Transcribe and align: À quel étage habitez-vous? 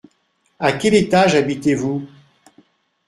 À 0.59 0.71
quel 0.71 0.95
étage 0.95 1.35
habitez-vous? 1.35 2.07